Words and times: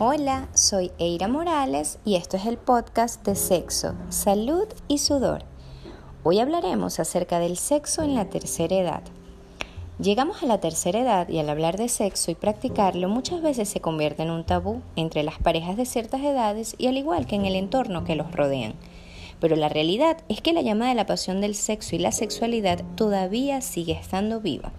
Hola, 0.00 0.46
soy 0.54 0.92
Eira 1.00 1.26
Morales 1.26 1.98
y 2.04 2.14
esto 2.14 2.36
es 2.36 2.46
el 2.46 2.56
podcast 2.56 3.26
de 3.26 3.34
Sexo, 3.34 3.96
Salud 4.10 4.68
y 4.86 4.98
Sudor. 4.98 5.42
Hoy 6.22 6.38
hablaremos 6.38 7.00
acerca 7.00 7.40
del 7.40 7.56
sexo 7.56 8.04
en 8.04 8.14
la 8.14 8.26
tercera 8.26 8.76
edad. 8.76 9.02
Llegamos 9.98 10.40
a 10.44 10.46
la 10.46 10.60
tercera 10.60 11.00
edad 11.00 11.28
y 11.28 11.40
al 11.40 11.48
hablar 11.48 11.76
de 11.78 11.88
sexo 11.88 12.30
y 12.30 12.36
practicarlo 12.36 13.08
muchas 13.08 13.42
veces 13.42 13.70
se 13.70 13.80
convierte 13.80 14.22
en 14.22 14.30
un 14.30 14.44
tabú 14.44 14.82
entre 14.94 15.24
las 15.24 15.40
parejas 15.40 15.76
de 15.76 15.84
ciertas 15.84 16.20
edades 16.20 16.76
y 16.78 16.86
al 16.86 16.96
igual 16.96 17.26
que 17.26 17.34
en 17.34 17.44
el 17.44 17.56
entorno 17.56 18.04
que 18.04 18.14
los 18.14 18.30
rodean. 18.30 18.74
Pero 19.40 19.56
la 19.56 19.68
realidad 19.68 20.18
es 20.28 20.40
que 20.40 20.52
la 20.52 20.62
llama 20.62 20.88
de 20.88 20.94
la 20.94 21.06
pasión 21.06 21.40
del 21.40 21.56
sexo 21.56 21.96
y 21.96 21.98
la 21.98 22.12
sexualidad 22.12 22.84
todavía 22.94 23.60
sigue 23.62 23.94
estando 23.94 24.40
viva. 24.40 24.70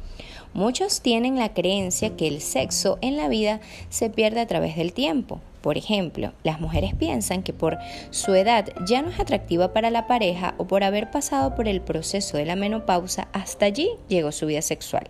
Muchos 0.54 1.02
tienen 1.02 1.38
la 1.38 1.53
creencia 1.53 2.16
que 2.16 2.27
el 2.27 2.41
sexo 2.41 2.98
en 3.02 3.17
la 3.17 3.27
vida 3.27 3.59
se 3.90 4.09
pierde 4.09 4.40
a 4.40 4.48
través 4.48 4.76
del 4.76 4.94
tiempo. 4.94 5.40
Por 5.62 5.77
ejemplo, 5.77 6.31
las 6.44 6.59
mujeres 6.59 6.95
piensan 6.95 7.44
que 7.44 7.53
por 7.53 7.77
su 8.12 8.34
edad 8.34 8.70
ya 8.88 9.02
no 9.02 9.09
es 9.09 9.20
atractiva 9.20 9.73
para 9.73 9.91
la 9.91 10.07
pareja 10.07 10.55
o 10.57 10.66
por 10.66 10.84
haber 10.84 11.12
pasado 11.12 11.55
por 11.55 11.67
el 11.67 11.81
proceso 11.81 12.38
de 12.38 12.45
la 12.45 12.55
menopausa, 12.55 13.27
hasta 13.34 13.66
allí 13.66 13.90
llegó 14.07 14.31
su 14.31 14.48
vida 14.48 14.62
sexual. 14.62 15.09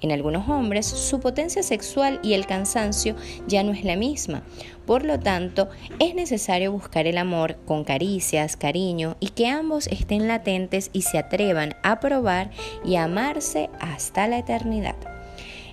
En 0.00 0.12
algunos 0.12 0.48
hombres, 0.48 0.86
su 0.86 1.20
potencia 1.20 1.62
sexual 1.62 2.20
y 2.22 2.32
el 2.34 2.46
cansancio 2.46 3.16
ya 3.46 3.62
no 3.62 3.72
es 3.72 3.84
la 3.84 3.96
misma. 3.96 4.42
Por 4.86 5.04
lo 5.04 5.20
tanto, 5.20 5.68
es 5.98 6.14
necesario 6.14 6.72
buscar 6.72 7.06
el 7.06 7.18
amor 7.18 7.56
con 7.66 7.84
caricias, 7.84 8.56
cariño 8.56 9.16
y 9.20 9.28
que 9.28 9.46
ambos 9.46 9.86
estén 9.88 10.26
latentes 10.26 10.90
y 10.92 11.02
se 11.02 11.18
atrevan 11.18 11.74
a 11.82 12.00
probar 12.00 12.50
y 12.84 12.96
amarse 12.96 13.70
hasta 13.78 14.26
la 14.26 14.38
eternidad. 14.38 15.19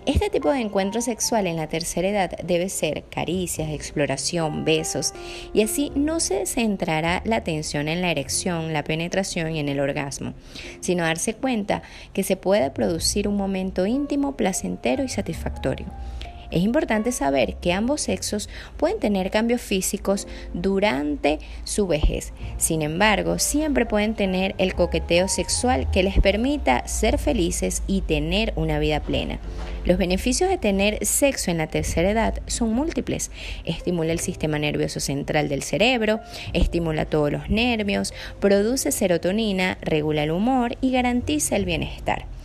Este 0.08 0.30
tipo 0.30 0.50
de 0.50 0.62
encuentro 0.62 1.02
sexual 1.02 1.48
en 1.48 1.58
la 1.58 1.68
tercera 1.68 2.08
edad 2.08 2.32
debe 2.42 2.70
ser 2.70 3.04
caricias, 3.10 3.72
exploración, 3.72 4.64
besos, 4.64 5.14
y 5.54 5.62
así 5.64 5.92
no 5.96 6.22
se 6.22 6.46
centrará 6.46 7.22
la 7.26 7.36
atención 7.36 7.90
en 7.90 8.02
la 8.02 8.10
erección, 8.10 8.72
la 8.72 8.86
penetración 8.86 9.54
y 9.54 9.60
en 9.60 9.68
el 9.68 9.82
orgasmo, 9.82 10.34
sino 10.80 11.04
darse 11.04 11.34
cuenta 11.34 11.82
que 12.14 12.24
se 12.24 12.38
puede 12.38 12.72
producir 12.72 13.28
un 13.28 13.36
momento 13.36 13.86
íntimo, 13.86 14.38
placentero 14.38 15.04
y 15.04 15.10
satisfactorio. 15.10 15.88
Es 16.52 16.64
importante 16.64 17.12
saber 17.12 17.56
que 17.56 17.74
ambos 17.74 18.02
sexos 18.02 18.50
pueden 18.78 19.00
tener 19.00 19.32
cambios 19.32 19.62
físicos 19.62 20.28
durante 20.54 21.40
su 21.64 21.88
vejez. 21.88 22.34
Sin 22.58 22.82
embargo, 22.82 23.40
siempre 23.40 23.86
pueden 23.86 24.16
tener 24.16 24.56
el 24.58 24.74
coqueteo 24.74 25.28
sexual 25.28 25.90
que 25.92 26.04
les 26.04 26.20
permita 26.20 26.88
ser 26.88 27.18
felices 27.18 27.84
y 27.88 28.02
tener 28.02 28.54
una 28.56 28.80
vida 28.80 29.02
plena. 29.02 29.40
Los 29.86 29.98
beneficios 29.98 30.50
de 30.50 30.58
tener 30.58 31.06
sexo 31.06 31.50
en 31.50 31.60
la 31.60 31.68
tercera 31.68 32.12
edad 32.12 32.42
son 32.48 32.74
múltiples. 32.74 33.32
Estimula 33.64 34.12
el 34.12 34.20
sistema 34.20 34.60
nervioso 34.60 35.00
central 35.00 35.48
del 35.48 35.64
cerebro, 35.64 36.20
estimula 36.52 37.06
todos 37.06 37.32
los 37.32 37.50
nervios, 37.50 38.14
produce 38.42 38.92
serotonina, 38.92 39.78
regula 39.82 40.24
el 40.24 40.32
humor 40.32 40.78
y 40.82 40.92
garantiza 40.92 41.56
el 41.56 41.66
bienestar. 41.66 42.37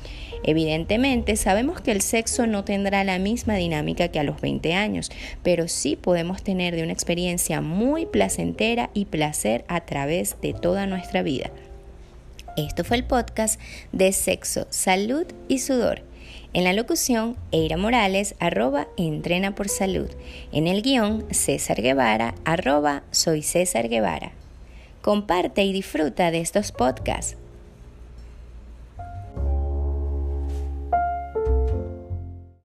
Evidentemente, 0.44 1.36
sabemos 1.36 1.80
que 1.80 1.92
el 1.92 2.02
sexo 2.02 2.46
no 2.46 2.64
tendrá 2.64 3.04
la 3.04 3.18
misma 3.18 3.54
dinámica 3.54 4.08
que 4.08 4.18
a 4.18 4.24
los 4.24 4.40
20 4.40 4.74
años, 4.74 5.10
pero 5.42 5.68
sí 5.68 5.96
podemos 5.96 6.42
tener 6.42 6.74
de 6.74 6.82
una 6.82 6.92
experiencia 6.92 7.60
muy 7.60 8.06
placentera 8.06 8.90
y 8.92 9.04
placer 9.04 9.64
a 9.68 9.82
través 9.82 10.36
de 10.42 10.52
toda 10.52 10.86
nuestra 10.86 11.22
vida. 11.22 11.50
Esto 12.56 12.84
fue 12.84 12.98
el 12.98 13.04
podcast 13.04 13.60
de 13.92 14.12
Sexo, 14.12 14.66
Salud 14.70 15.26
y 15.48 15.58
Sudor. 15.58 16.02
En 16.54 16.64
la 16.64 16.74
locución, 16.74 17.36
Eira 17.50 17.78
Morales, 17.78 18.34
arroba 18.38 18.88
Entrena 18.98 19.54
por 19.54 19.70
Salud. 19.70 20.10
En 20.52 20.66
el 20.66 20.82
guion, 20.82 21.24
César 21.30 21.80
Guevara, 21.80 22.34
arroba 22.44 23.04
Soy 23.10 23.42
César 23.42 23.88
Guevara. 23.88 24.32
Comparte 25.00 25.64
y 25.64 25.72
disfruta 25.72 26.30
de 26.30 26.40
estos 26.40 26.70
podcasts. 26.70 27.36